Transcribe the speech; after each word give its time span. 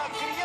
up. 0.00 0.12
Can 0.14 0.34
you 0.34 0.39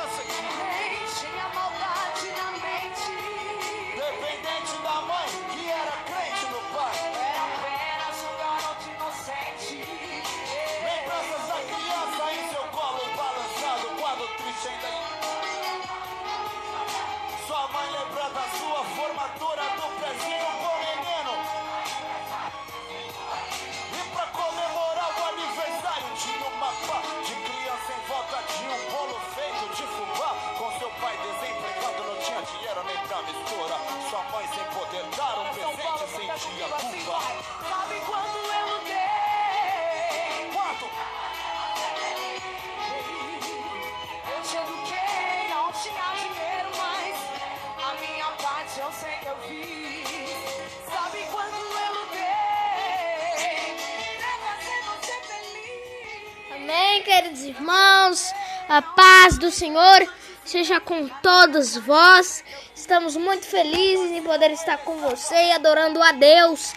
Amém, 56.65 57.03
queridos 57.03 57.43
irmãos. 57.43 58.33
A 58.67 58.81
paz 58.81 59.37
do 59.37 59.51
Senhor 59.51 60.11
seja 60.43 60.79
com 60.79 61.07
todos 61.21 61.77
vós. 61.77 62.43
Estamos 62.73 63.15
muito 63.15 63.45
felizes 63.45 64.09
em 64.09 64.23
poder 64.23 64.49
estar 64.49 64.79
com 64.79 64.97
você 64.97 65.35
e 65.35 65.51
adorando 65.51 66.01
a 66.01 66.11
Deus. 66.11 66.73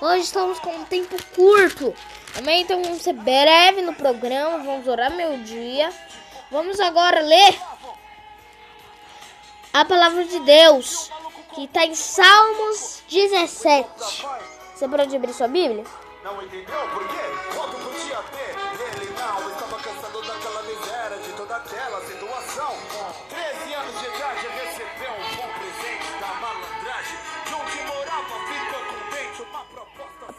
Hoje 0.00 0.22
estamos 0.22 0.58
com 0.60 0.70
um 0.70 0.84
tempo 0.86 1.14
curto. 1.34 1.94
Amém? 2.38 2.62
Então 2.62 2.82
vamos 2.82 3.02
ser 3.02 3.12
breve 3.12 3.82
no 3.82 3.92
programa. 3.92 4.64
Vamos 4.64 4.88
orar 4.88 5.12
meu 5.12 5.36
dia. 5.42 5.92
Vamos 6.50 6.80
agora 6.80 7.20
ler 7.20 7.60
a 9.74 9.84
palavra 9.84 10.24
de 10.24 10.40
Deus, 10.40 11.10
que 11.54 11.64
está 11.64 11.84
em 11.84 11.94
Salmos 11.94 13.02
17. 13.10 14.26
Você 14.74 14.88
pode 14.88 15.14
abrir 15.14 15.34
sua 15.34 15.48
Bíblia? 15.48 15.84
Não 16.24 16.42
entendeu 16.42 16.88
por 16.94 17.06
quê? 17.08 17.77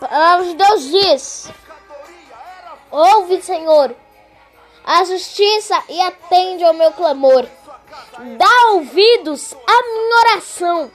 Palavra 0.09 0.45
de 0.45 0.53
Deus 0.55 0.83
diz: 0.83 1.49
Ouve, 2.91 3.41
Senhor, 3.41 3.95
a 4.83 5.03
justiça 5.03 5.83
e 5.87 6.01
atende 6.01 6.63
ao 6.63 6.73
meu 6.73 6.91
clamor. 6.93 7.47
Dá 8.37 8.71
ouvidos 8.73 9.53
à 9.53 9.83
minha 9.83 10.15
oração, 10.17 10.91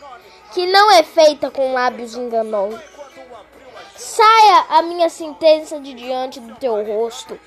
que 0.53 0.67
não 0.67 0.91
é 0.91 1.03
feita 1.03 1.51
com 1.51 1.73
lábios 1.73 2.15
enganosos. 2.15 2.81
Saia 3.97 4.67
a 4.71 4.83
minha 4.83 5.09
sentença 5.09 5.79
de 5.81 5.95
diante 5.95 6.41
do 6.41 6.55
teu 6.57 6.85
rosto. 6.85 7.39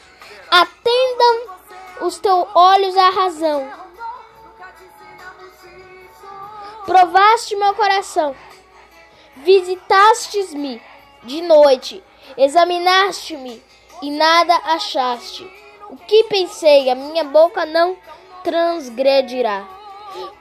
Atendam 0.50 1.58
os 2.02 2.18
teus 2.18 2.48
olhos 2.56 2.96
à 2.96 3.10
razão. 3.10 3.70
Provaste 6.86 7.56
meu 7.58 7.74
coração. 7.76 8.34
Visitastes-me 9.36 10.82
de 11.24 11.42
noite. 11.42 12.04
Examinaste-me 12.38 13.62
e 14.02 14.12
nada 14.12 14.56
achaste. 14.66 15.50
O 15.90 15.96
que 15.98 16.26
pensei, 16.26 16.90
a 16.90 16.96
minha 16.96 17.24
boca 17.24 17.66
não 17.66 17.98
transgredirá. 18.44 19.68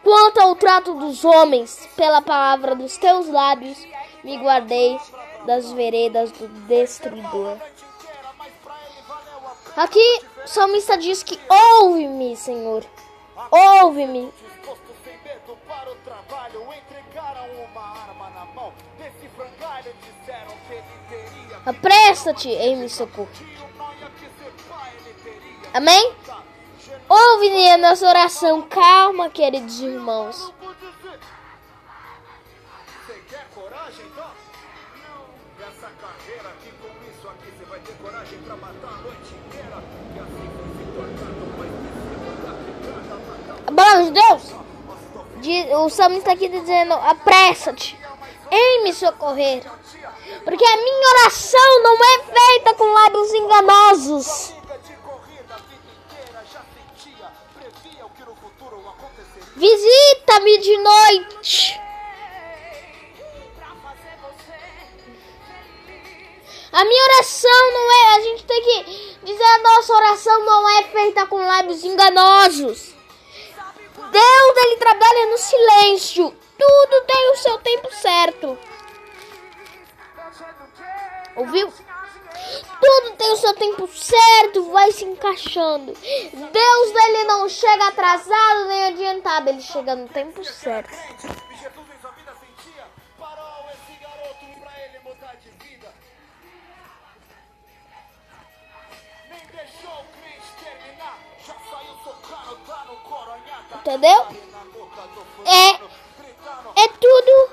Quanto 0.03 0.41
ao 0.41 0.55
trato 0.55 0.95
dos 0.95 1.25
homens, 1.25 1.89
pela 1.97 2.23
palavra 2.23 2.75
dos 2.75 2.97
teus 2.97 3.29
lábios, 3.29 3.79
me 4.23 4.37
guardei 4.39 4.99
das 5.45 5.73
veredas 5.73 6.33
do 6.33 6.49
destruidor. 6.67 7.59
Aqui 9.77 10.21
o 10.45 10.49
salmista 10.49 10.97
diz 10.97 11.23
que 11.23 11.39
ouve-me, 11.49 12.37
Senhor. 12.37 12.85
Ouve-me. 13.51 14.33
Ser 24.39 24.53
pai 24.69 24.93
ele 24.99 25.15
teria. 25.23 25.71
Amém? 25.75 26.15
Ouve 27.09 27.69
a 27.69 27.77
nossa 27.77 28.07
oração. 28.07 28.63
Calma, 28.63 29.29
queridos 29.31 29.81
irmãos. 29.81 30.53
Vou 30.61 30.75
dizer. 30.75 31.21
Você 33.07 33.23
quer 33.29 33.47
coragem? 33.55 34.07
Não. 34.17 35.67
Essa 35.67 35.91
carreira 36.01 36.49
aqui, 36.49 36.73
com 36.81 36.89
isso 37.11 37.29
aqui, 37.29 37.53
você 37.57 37.65
vai 37.65 37.81
ter 37.81 37.95
coragem 37.95 38.39
pra 38.41 38.57
matar 38.57 38.89
a 38.89 38.97
noite 39.03 39.35
inteira. 39.35 39.83
E 40.15 40.21
assim 40.21 40.57
de 44.05 44.11
Deus. 44.13 44.66
Diz- 45.47 45.73
o 45.73 45.89
salmista 45.89 46.33
aqui 46.33 46.49
dizendo: 46.49 46.93
apressa-te 46.95 47.97
em 48.51 48.83
me 48.83 48.93
socorrer. 48.93 49.63
Porque 50.45 50.65
a 50.65 50.77
minha 50.77 51.09
oração 51.11 51.83
não 51.85 51.95
é 51.95 52.19
feita 52.25 52.75
com 52.75 52.85
lábios 52.93 53.33
enganosos. 53.33 54.55
Visita-me 59.55 60.59
de 60.59 60.77
noite. 60.79 61.81
A 66.73 66.85
minha 66.85 67.05
oração 67.05 67.73
não 67.73 67.93
é. 67.93 68.17
A 68.17 68.21
gente 68.23 68.45
tem 68.45 68.63
que 68.63 69.19
dizer: 69.23 69.45
a 69.45 69.59
nossa 69.59 69.95
oração 69.95 70.45
não 70.45 70.69
é 70.69 70.83
feita 70.83 71.25
com 71.27 71.37
lábios 71.37 71.85
enganosos. 71.85 72.96
Deus, 74.17 74.57
ele 74.57 74.77
trabalha 74.77 75.27
no 75.27 75.37
silêncio. 75.37 76.35
Tudo 76.59 77.05
tem 77.07 77.33
o 77.33 77.37
seu 77.37 77.59
tempo 77.59 77.95
certo. 77.95 78.59
Ouviu? 81.37 81.71
Tudo 82.81 83.17
tem 83.17 83.33
o 83.33 83.37
seu 83.37 83.55
tempo 83.55 83.87
certo, 83.89 84.73
vai 84.73 84.91
se 84.91 85.05
encaixando. 85.05 85.93
Deus, 85.93 87.05
ele 87.05 87.25
não 87.25 87.47
chega 87.47 87.89
atrasado 87.89 88.69
nem 88.69 88.85
adiantado, 88.87 89.51
ele 89.51 89.61
chega 89.61 89.95
no 89.95 90.09
tempo 90.09 90.43
certo. 90.45 90.95
Jesus 91.21 91.87
vida 92.17 92.33
sentia. 92.41 92.87
Parou 93.19 93.67
esse 93.71 93.99
garoto 94.01 94.61
pra 94.61 94.73
ele 94.83 94.99
de 95.43 95.51
vida. 95.67 95.93
Entendeu? 103.75 104.27
É. 105.45 105.87
É 106.83 106.89
tudo 107.01 107.51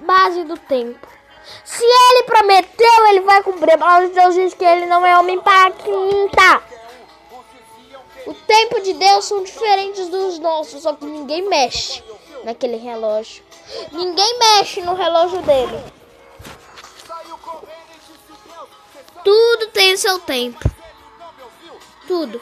base 0.00 0.44
do 0.44 0.56
tempo. 0.56 1.08
Se 1.64 1.84
ele 1.84 2.22
prometeu, 2.24 3.06
ele 3.08 3.20
vai 3.20 3.42
cumprir. 3.42 3.78
Palavra 3.78 4.08
de 4.08 4.14
Deus 4.14 4.34
diz 4.34 4.54
que 4.54 4.64
ele 4.64 4.86
não 4.86 5.04
é 5.04 5.18
homem 5.18 5.40
para 5.40 5.70
quinta. 5.72 6.62
O 8.26 8.34
tempo 8.34 8.80
de 8.80 8.94
Deus 8.94 9.24
são 9.26 9.42
diferentes 9.42 10.08
dos 10.08 10.38
nossos, 10.38 10.82
só 10.82 10.94
que 10.94 11.04
ninguém 11.04 11.46
mexe 11.48 12.02
naquele 12.42 12.76
relógio. 12.76 13.44
Ninguém 13.92 14.38
mexe 14.38 14.80
no 14.80 14.94
relógio 14.94 15.42
dele. 15.42 15.84
Tudo 19.22 19.66
tem 19.68 19.96
seu 19.96 20.18
tempo. 20.20 20.73
Tudo. 22.14 22.40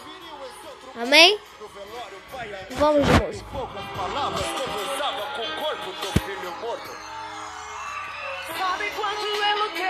Amém? 1.00 1.38
Vamos 2.72 3.06
de 3.06 3.12
música. 3.22 3.50
Sabe 8.58 8.90
quanto 8.90 9.24
eu 9.24 9.56
lutei 9.64 9.88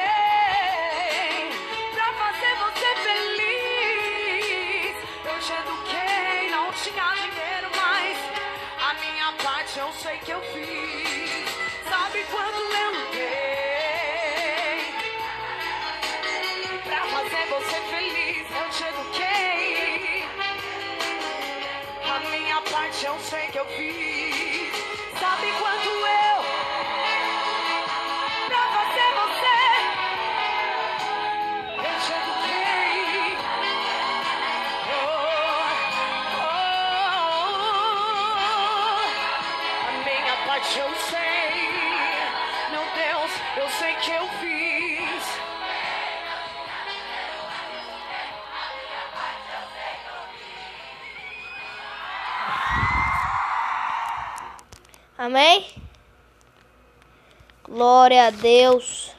fazer 2.17 2.55
você 2.63 2.91
feliz? 3.03 4.95
Eu 5.25 5.37
te 5.41 5.53
eduquei, 5.53 6.51
não 6.53 6.67
tinha 6.75 7.07
dinheiro, 7.17 7.52
eu. 23.71 24.71
Sabe 25.19 25.53
quanto 25.59 25.89
eu 25.89 26.43
pra 28.49 28.63
fazer 28.75 29.11
você? 29.23 29.61
Eu 31.79 31.95
te 32.01 32.13
eduquei. 32.13 33.37
Oh, 34.89 35.67
oh, 36.43 37.41
a 39.89 39.91
minha 40.05 40.37
parte 40.47 40.75
eu 40.79 40.91
sei. 40.97 41.53
Meu 42.71 42.85
Deus, 42.95 43.31
eu 43.57 43.69
sei 43.71 43.95
que 43.97 44.11
eu 44.11 44.29
fiz. 44.41 44.62
Amém? 55.23 55.65
Glória 57.63 58.27
a 58.27 58.31
Deus. 58.31 59.15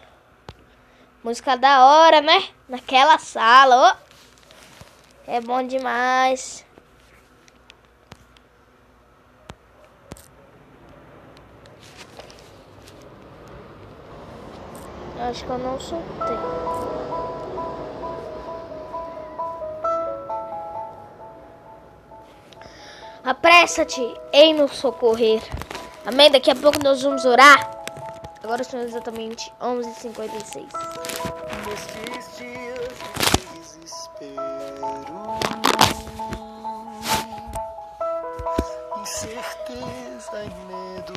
Música 1.23 1.55
da 1.55 1.85
hora, 1.85 2.19
né? 2.19 2.49
Naquela 2.67 3.17
sala, 3.17 3.73
ó. 3.73 3.95
É 5.25 5.39
bom 5.39 5.65
demais. 5.65 6.65
Acho 15.21 15.45
que 15.45 15.49
eu 15.51 15.57
não 15.57 15.79
soltei. 15.79 16.37
Apressa-te 23.23 24.01
em 24.33 24.53
nos 24.53 24.73
socorrer. 24.73 25.62
Amém? 26.05 26.29
Daqui 26.29 26.51
a 26.51 26.55
pouco 26.55 26.77
nós 26.83 27.01
vamos 27.01 27.23
orar. 27.25 27.71
Agora 28.43 28.63
são 28.63 28.81
exatamente 28.81 29.53
11h56. 29.61 30.67
Nestes 31.65 32.37
dias 32.37 32.93
de 33.31 33.59
desespero, 33.59 34.81
incerteza 39.01 40.43
e 40.43 40.49
medo 40.67 41.13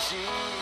Acredito 0.00 0.59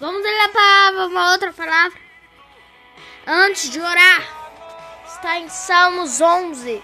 Vamos 0.00 0.22
ler 0.22 0.40
a 0.40 0.48
palavra, 0.48 1.06
uma 1.08 1.32
outra 1.32 1.52
palavra. 1.52 2.00
Antes 3.26 3.68
de 3.68 3.78
orar, 3.78 4.22
está 5.06 5.38
em 5.38 5.46
Salmos 5.50 6.22
11, 6.22 6.82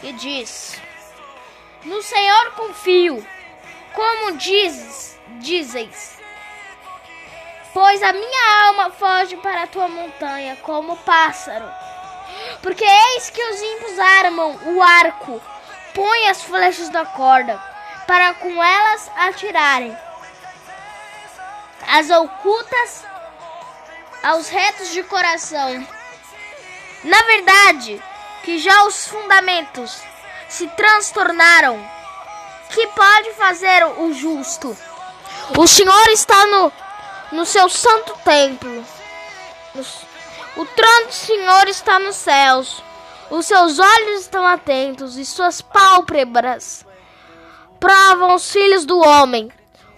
que 0.00 0.12
diz: 0.12 0.80
No 1.84 2.00
Senhor 2.00 2.52
confio, 2.52 3.26
como 3.92 4.36
dizes, 4.36 5.18
dizeis. 5.40 6.20
Pois 7.74 8.04
a 8.04 8.12
minha 8.12 8.66
alma 8.68 8.90
foge 8.90 9.36
para 9.38 9.64
a 9.64 9.66
tua 9.66 9.88
montanha 9.88 10.54
como 10.62 10.96
pássaro. 10.98 11.68
Porque 12.62 12.84
eis 12.84 13.30
que 13.30 13.42
os 13.42 13.60
ímpios 13.60 13.98
armam 13.98 14.60
o 14.76 14.80
arco, 14.80 15.42
põem 15.92 16.28
as 16.28 16.40
flechas 16.40 16.88
na 16.90 17.04
corda, 17.04 17.60
para 18.06 18.34
com 18.34 18.62
elas 18.62 19.10
atirarem 19.16 19.98
as 21.88 22.10
ocultas 22.10 23.04
aos 24.22 24.48
retos 24.48 24.90
de 24.90 25.02
coração. 25.04 25.86
Na 27.04 27.22
verdade, 27.22 28.02
que 28.42 28.58
já 28.58 28.84
os 28.84 29.06
fundamentos 29.06 30.00
se 30.48 30.66
transtornaram, 30.68 31.78
que 32.70 32.86
pode 32.88 33.32
fazer 33.34 33.84
o 33.98 34.12
justo? 34.12 34.76
O 35.56 35.66
Senhor 35.66 36.08
está 36.10 36.46
no, 36.46 36.72
no 37.32 37.46
seu 37.46 37.68
santo 37.68 38.16
templo. 38.24 38.84
O 40.56 40.66
trono 40.66 41.06
do 41.06 41.12
Senhor 41.12 41.68
está 41.68 41.98
nos 41.98 42.16
céus. 42.16 42.82
Os 43.30 43.46
seus 43.46 43.78
olhos 43.78 44.22
estão 44.22 44.46
atentos 44.46 45.16
e 45.16 45.24
suas 45.24 45.60
pálpebras 45.60 46.86
provam 47.78 48.34
os 48.34 48.50
filhos 48.50 48.84
do 48.84 48.98
homem. 48.98 49.50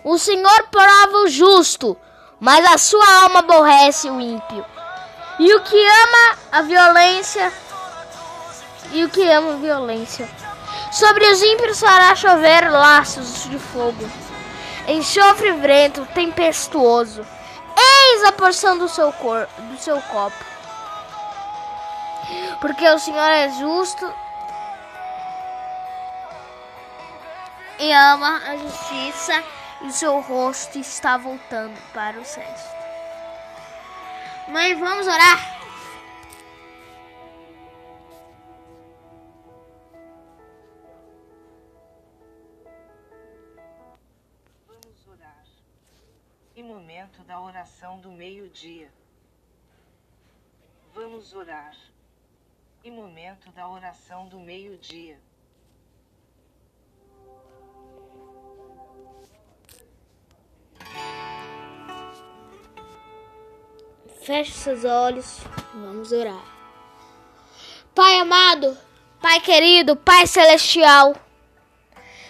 O 0.03 0.19
Senhor 0.19 0.69
prova 0.71 1.19
o 1.19 1.29
justo, 1.29 1.97
mas 2.39 2.65
a 2.65 2.79
sua 2.79 3.23
alma 3.23 3.41
aborrece 3.41 4.09
o 4.09 4.21
ímpio. 4.21 4.65
E 5.39 5.55
o 5.55 5.61
que 5.63 5.77
ama 5.77 6.39
a 6.53 6.63
violência, 6.63 7.53
e 8.93 9.05
o 9.05 9.09
que 9.11 9.29
ama 9.31 9.55
a 9.55 9.57
violência. 9.57 10.29
Sobre 10.93 11.27
os 11.27 11.43
ímpios 11.43 11.81
fará 11.81 12.15
chover 12.17 12.71
laços 12.71 13.45
de 13.45 13.59
fogo, 13.59 14.11
enxofre 14.89 15.53
vento 15.53 16.07
tempestuoso. 16.15 17.25
Eis 17.77 18.25
a 18.25 18.33
porção 18.33 18.77
do 18.77 18.89
seu 18.89 19.13
cor, 19.13 19.49
do 19.59 19.79
seu 19.79 20.01
copo. 20.03 20.45
Porque 22.61 22.89
o 22.89 22.99
Senhor 22.99 23.31
é 23.31 23.51
justo 23.51 24.13
e 27.79 27.93
ama 27.93 28.43
a 28.47 28.57
justiça, 28.57 29.43
e 29.83 29.93
seu 29.93 30.21
rosto 30.21 30.79
está 30.79 31.17
voltando 31.17 31.81
para 31.93 32.21
o 32.21 32.25
céus. 32.25 32.61
Mãe, 34.49 34.75
vamos 34.75 35.07
orar? 35.07 35.61
Vamos 44.67 45.07
orar. 45.07 45.45
E 46.55 46.63
momento 46.63 47.23
da 47.25 47.41
oração 47.41 48.01
do 48.01 48.11
meio-dia. 48.11 48.93
Vamos 50.93 51.33
orar. 51.33 51.75
E 52.85 52.91
momento 52.91 53.51
da 53.53 53.69
oração 53.69 54.29
do 54.29 54.41
meio-dia. 54.41 55.19
Feche 64.31 64.53
seus 64.53 64.85
olhos. 64.85 65.41
Vamos 65.75 66.13
orar. 66.13 66.45
Pai 67.93 68.21
amado, 68.21 68.79
Pai 69.21 69.41
querido, 69.41 69.97
Pai 69.97 70.25
celestial. 70.25 71.17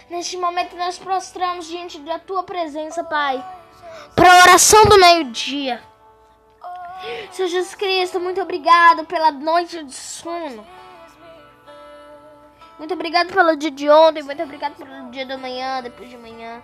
Neste 0.08 0.38
momento 0.38 0.74
nós 0.76 0.98
prostramos 0.98 1.66
diante 1.66 1.98
da 1.98 2.18
tua 2.18 2.42
presença, 2.42 3.04
Pai. 3.04 3.44
Para 4.16 4.32
a 4.32 4.42
oração 4.44 4.82
do 4.86 4.98
meio-dia. 4.98 5.82
Senhor 7.32 7.48
Jesus 7.48 7.74
Cristo, 7.74 8.18
muito 8.18 8.40
obrigado 8.40 9.04
pela 9.04 9.30
noite 9.30 9.84
de 9.84 9.92
sono. 9.92 10.66
Muito 12.78 12.94
obrigado 12.94 13.30
pelo 13.30 13.54
dia 13.56 13.70
de 13.70 13.90
ontem, 13.90 14.22
muito 14.22 14.42
obrigado 14.42 14.74
pelo 14.76 15.10
dia 15.10 15.26
da 15.26 15.36
manhã, 15.36 15.82
depois 15.82 16.08
de 16.08 16.16
manhã. 16.16 16.62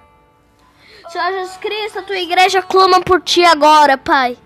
Senhor 1.10 1.30
Jesus 1.30 1.58
Cristo, 1.58 1.98
a 1.98 2.02
tua 2.02 2.18
igreja 2.18 2.62
clama 2.62 3.02
por 3.02 3.20
ti 3.20 3.44
agora, 3.44 3.98
Pai. 3.98 4.38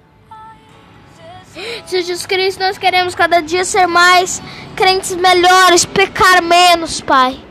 Senhor 1.53 2.03
Jesus 2.05 2.27
Cristo, 2.27 2.61
nós 2.61 2.79
queremos 2.79 3.15
cada 3.15 3.41
dia 3.41 3.65
ser 3.65 3.87
mais 3.87 4.41
crentes 4.77 5.15
melhores, 5.17 5.85
pecar 5.85 6.41
menos, 6.43 7.01
Pai. 7.01 7.45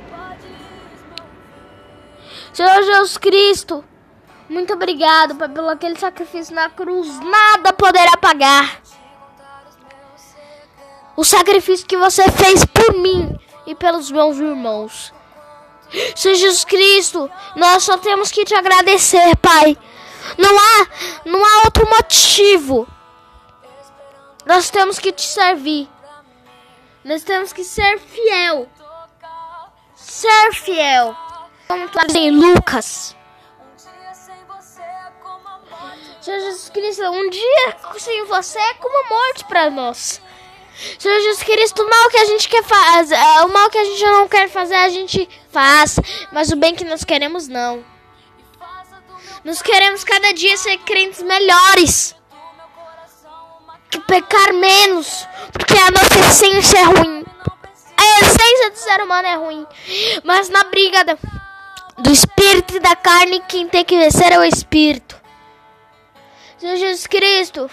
Senhor 2.54 2.84
Jesus 2.84 3.18
Cristo, 3.18 3.84
muito 4.48 4.74
obrigado, 4.74 5.36
Pai, 5.36 5.50
pelo 5.50 5.70
aquele 5.70 5.98
sacrifício 5.98 6.56
na 6.56 6.70
cruz. 6.70 7.20
Nada 7.20 7.74
poderá 7.74 8.16
pagar. 8.16 8.82
O 11.18 11.26
sacrifício 11.26 11.86
que 11.86 11.98
você 11.98 12.24
fez 12.32 12.64
por 12.64 12.94
mim 12.94 13.38
e 13.68 13.76
pelos 13.76 14.10
meus 14.10 14.38
irmãos. 14.38 15.14
Senhor 16.16 16.36
Jesus 16.36 16.64
Cristo, 16.64 17.30
nós 17.56 17.84
só 17.84 17.98
temos 17.98 18.32
que 18.32 18.46
te 18.46 18.56
agradecer, 18.56 19.36
Pai. 19.38 19.78
Não 20.38 20.58
há, 20.58 20.88
não 21.26 21.44
há 21.44 21.64
outro 21.66 21.86
motivo. 21.90 22.88
Nós 24.50 24.72
temos 24.72 24.98
que 24.98 25.12
te 25.12 25.22
servir. 25.22 25.88
Nós 27.04 27.22
temos 27.22 27.54
que 27.54 27.64
ser 27.64 28.00
fiel. 28.00 28.68
Ser 29.96 30.54
fiel. 30.56 31.16
Como 31.68 31.88
tu 31.88 32.18
em 32.18 32.32
Lucas. 32.32 33.16
Senhor 36.20 36.40
Jesus 36.40 36.70
Cristo, 36.72 37.04
um 37.04 37.30
dia 37.30 37.78
sem 38.00 38.26
você 38.26 38.58
é 38.58 38.74
como 38.74 39.06
a 39.06 39.10
morte 39.10 39.46
para 39.46 39.70
nós. 39.70 40.20
Senhor 40.98 41.20
Jesus 41.20 41.44
Cristo, 41.44 41.84
o 41.84 41.90
mal 41.90 42.10
que 42.10 42.18
a 42.18 42.26
gente 42.26 42.50
quer 42.50 42.64
fazer, 42.64 43.18
o 43.46 43.50
mal 43.50 43.70
que 43.70 43.78
a 43.78 43.86
gente 43.86 44.04
não 44.04 44.28
quer 44.28 44.50
fazer, 44.50 44.74
a 44.74 44.90
gente 44.90 45.30
faz, 45.52 46.00
mas 46.32 46.50
o 46.50 46.56
bem 46.56 46.74
que 46.74 46.84
nós 46.84 47.04
queremos 47.04 47.48
não. 47.48 47.86
Nós 49.44 49.62
queremos 49.62 50.04
cada 50.04 50.34
dia 50.34 50.58
ser 50.58 50.80
crentes 50.80 51.22
melhores. 51.22 52.19
Que 53.90 54.00
pecar 54.02 54.54
menos, 54.54 55.28
porque 55.52 55.74
a 55.74 55.92
nossa 55.92 56.20
essência 56.20 56.78
é 56.78 56.84
ruim. 56.84 57.26
A 57.98 58.22
essência 58.22 58.70
do 58.72 58.78
ser 58.78 59.02
humano 59.02 59.28
é 59.28 59.36
ruim. 59.36 59.66
Mas 60.24 60.50
na 60.50 60.64
briga 60.66 61.04
do 61.98 62.12
espírito 62.12 62.76
e 62.76 62.80
da 62.80 62.96
carne, 62.96 63.42
quem 63.48 63.68
tem 63.68 63.84
que 63.84 63.98
vencer 63.98 64.32
é 64.32 64.40
o 64.40 64.44
espírito. 64.44 65.18
Senhor 66.58 66.76
Jesus 66.76 67.08
Cristo, 67.08 67.70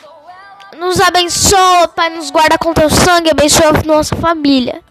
nos 0.77 1.01
abençoa, 1.01 1.89
Pai, 1.89 2.11
nos 2.11 2.31
guarda 2.31 2.59
com 2.59 2.73
teu 2.73 2.89
sangue, 2.89 3.31
abençoa 3.31 3.69
a 3.69 3.83
nossa 3.85 4.15
família. 4.17 4.83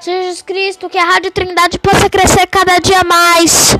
Senhor 0.00 0.22
Jesus 0.22 0.42
Cristo, 0.42 0.90
que 0.90 0.98
a 0.98 1.04
Rádio 1.04 1.30
Trindade 1.30 1.78
possa 1.78 2.10
crescer 2.10 2.46
cada 2.46 2.78
dia 2.78 3.02
mais. 3.04 3.76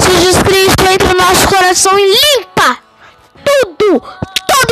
Senhor 0.00 0.20
Jesus 0.22 0.42
Cristo, 0.42 0.84
entra 0.90 1.08
no 1.08 1.14
nosso 1.14 1.48
coração 1.48 1.98
e 1.98 2.04
limpa 2.04 2.78
tudo, 3.44 4.02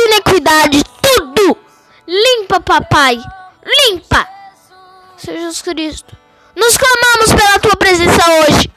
toda 0.09 0.15
iniquidade, 0.15 0.83
tudo. 1.01 1.57
Limpa, 2.07 2.59
papai, 2.59 3.21
limpa. 3.63 4.27
Senhor 5.17 5.37
Jesus 5.37 5.61
Cristo, 5.61 6.17
nos 6.55 6.77
clamamos 6.77 7.33
pela 7.33 7.59
tua 7.59 7.75
presença 7.75 8.21
hoje. 8.31 8.71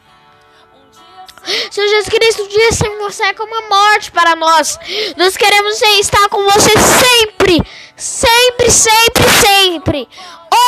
Senhor 1.70 1.88
Jesus 1.88 2.08
Cristo, 2.08 2.42
o 2.42 2.48
dia 2.48 2.72
sem 2.72 2.98
você 2.98 3.24
é 3.24 3.34
como 3.34 3.54
a 3.54 3.68
morte 3.68 4.12
para 4.12 4.36
nós. 4.36 4.78
Nós 5.16 5.36
queremos 5.36 5.80
estar 5.80 6.28
com 6.28 6.42
você 6.44 6.70
sempre. 6.70 7.62
Sempre, 7.96 8.70
sempre, 8.70 9.24
sempre. 9.40 10.08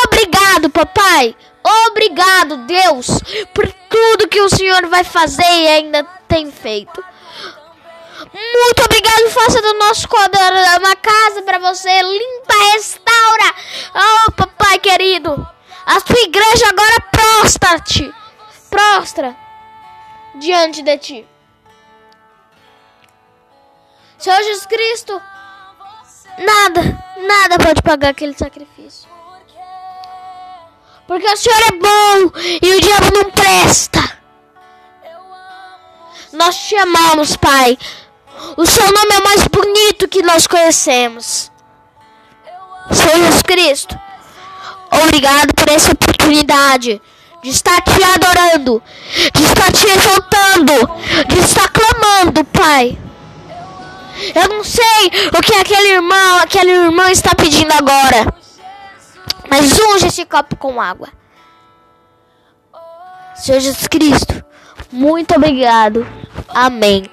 Obrigado, 0.04 0.70
papai. 0.70 1.36
Obrigado, 1.86 2.58
Deus, 2.58 3.06
por 3.54 3.70
tudo 3.88 4.28
que 4.28 4.40
o 4.40 4.50
Senhor 4.50 4.86
vai 4.86 5.02
fazer 5.02 5.42
e 5.42 5.68
ainda 5.68 6.04
tem 6.28 6.50
feito. 6.50 7.02
Muito 8.34 8.82
obrigado, 8.84 9.30
faça 9.30 9.62
do 9.62 9.74
nosso 9.74 10.08
quadro 10.08 10.40
uma 10.80 10.96
casa 10.96 11.40
para 11.42 11.60
você. 11.60 12.02
Limpa, 12.02 12.54
restaura. 12.74 13.54
Oh, 13.94 14.32
papai 14.32 14.80
querido. 14.80 15.48
A 15.86 16.00
sua 16.00 16.20
igreja 16.20 16.66
agora 16.68 17.00
prostra-te. 17.12 18.12
Prostra 18.68 19.36
diante 20.34 20.82
de 20.82 20.98
ti. 20.98 21.28
Senhor 24.18 24.42
Jesus 24.42 24.66
Cristo, 24.66 25.22
nada, 26.38 27.04
nada 27.24 27.64
pode 27.64 27.82
pagar 27.82 28.08
aquele 28.08 28.34
sacrifício. 28.36 29.08
Porque 31.06 31.26
o 31.26 31.36
Senhor 31.36 31.60
é 31.68 31.72
bom 31.72 32.38
e 32.62 32.74
o 32.74 32.80
diabo 32.80 33.14
não 33.14 33.30
presta. 33.30 34.00
Nós 36.32 36.56
te 36.56 36.74
amamos, 36.76 37.36
Pai. 37.36 37.78
O 38.56 38.66
seu 38.66 38.84
nome 38.84 39.14
é 39.14 39.18
o 39.18 39.24
mais 39.24 39.48
bonito 39.48 40.08
que 40.08 40.22
nós 40.22 40.46
conhecemos. 40.46 41.50
Senhor 42.92 43.16
Jesus 43.16 43.42
Cristo, 43.42 43.98
obrigado 44.90 45.54
por 45.54 45.68
essa 45.68 45.92
oportunidade 45.92 47.00
de 47.42 47.50
estar 47.50 47.80
te 47.82 48.02
adorando, 48.02 48.82
de 49.34 49.42
estar 49.42 49.72
te 49.72 49.86
exaltando, 49.86 50.72
de 51.28 51.38
estar 51.40 51.68
clamando, 51.68 52.44
Pai. 52.44 52.98
Eu 54.34 54.48
não 54.48 54.64
sei 54.64 55.10
o 55.36 55.42
que 55.42 55.54
aquele 55.54 55.92
irmão, 55.94 56.38
aquele 56.38 56.70
irmão 56.70 57.08
está 57.08 57.34
pedindo 57.34 57.72
agora. 57.72 58.34
Mas 59.50 59.78
unge 59.78 60.06
esse 60.06 60.24
copo 60.24 60.56
com 60.56 60.80
água. 60.80 61.08
Senhor 63.34 63.60
Jesus 63.60 63.88
Cristo, 63.88 64.44
muito 64.94 65.34
obrigado. 65.34 66.06
Amém. 66.48 67.04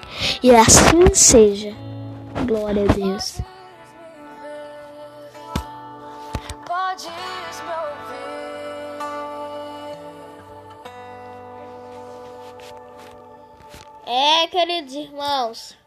E 0.43 0.55
assim 0.55 1.13
seja. 1.13 1.75
Glória 2.45 2.83
a 2.83 2.93
Deus. 2.93 3.41
Podes 6.65 7.05
me 7.07 7.73
ouvir. 7.73 8.21
É, 14.05 14.47
queridos 14.47 14.93
irmãos. 14.93 15.77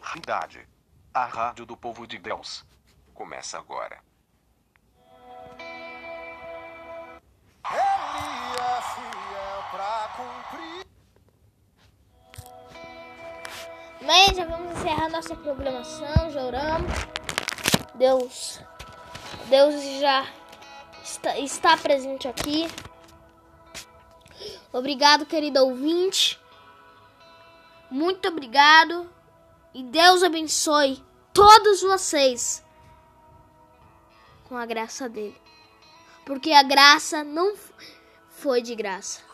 Trindade. 0.00 0.66
A 1.12 1.24
rádio 1.24 1.66
do 1.66 1.76
povo 1.76 2.06
de 2.06 2.18
Deus. 2.18 2.64
Começa 3.12 3.58
agora. 3.58 4.05
Bem, 14.06 14.32
já 14.36 14.44
vamos 14.44 14.78
encerrar 14.78 15.08
nossa 15.08 15.34
programação, 15.34 16.30
já 16.30 16.40
oramos. 16.40 16.92
Deus, 17.96 18.60
Deus 19.46 19.74
já 19.98 20.24
está, 21.02 21.36
está 21.40 21.76
presente 21.76 22.28
aqui. 22.28 22.68
Obrigado, 24.72 25.26
querido 25.26 25.58
ouvinte. 25.64 26.40
Muito 27.90 28.28
obrigado. 28.28 29.10
E 29.74 29.82
Deus 29.82 30.22
abençoe 30.22 31.02
todos 31.32 31.82
vocês 31.82 32.64
com 34.44 34.56
a 34.56 34.64
graça 34.64 35.08
dele. 35.08 35.36
Porque 36.24 36.52
a 36.52 36.62
graça 36.62 37.24
não 37.24 37.56
foi 38.30 38.62
de 38.62 38.76
graça. 38.76 39.25